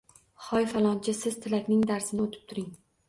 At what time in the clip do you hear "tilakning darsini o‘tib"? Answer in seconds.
1.43-2.49